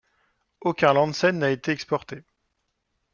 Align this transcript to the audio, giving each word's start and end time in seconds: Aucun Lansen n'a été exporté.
Aucun 0.61 0.93
Lansen 0.93 1.37
n'a 1.37 1.51
été 1.51 1.71
exporté. 1.71 2.23